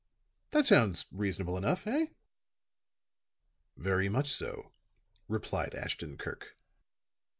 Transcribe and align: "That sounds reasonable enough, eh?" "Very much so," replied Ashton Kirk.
"That 0.49 0.65
sounds 0.65 1.05
reasonable 1.11 1.57
enough, 1.57 1.85
eh?" 1.85 2.07
"Very 3.77 4.09
much 4.09 4.31
so," 4.33 4.71
replied 5.27 5.75
Ashton 5.75 6.17
Kirk. 6.17 6.57